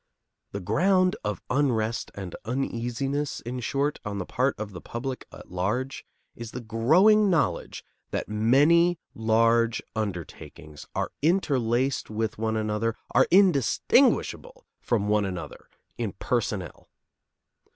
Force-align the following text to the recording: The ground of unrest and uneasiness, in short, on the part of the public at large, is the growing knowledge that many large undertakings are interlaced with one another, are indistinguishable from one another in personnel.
The 0.51 0.59
ground 0.59 1.15
of 1.23 1.43
unrest 1.47 2.09
and 2.15 2.35
uneasiness, 2.43 3.39
in 3.41 3.59
short, 3.59 3.99
on 4.03 4.17
the 4.17 4.25
part 4.25 4.55
of 4.59 4.71
the 4.71 4.81
public 4.81 5.27
at 5.31 5.51
large, 5.51 6.07
is 6.35 6.49
the 6.49 6.59
growing 6.59 7.29
knowledge 7.29 7.85
that 8.09 8.27
many 8.27 8.97
large 9.13 9.79
undertakings 9.95 10.87
are 10.95 11.11
interlaced 11.21 12.09
with 12.09 12.39
one 12.39 12.57
another, 12.57 12.95
are 13.11 13.27
indistinguishable 13.29 14.65
from 14.81 15.07
one 15.07 15.23
another 15.23 15.69
in 15.99 16.13
personnel. 16.13 16.89